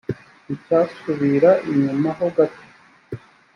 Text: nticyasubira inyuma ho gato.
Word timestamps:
nticyasubira 0.45 1.51
inyuma 1.71 2.09
ho 2.17 2.27
gato. 2.35 2.63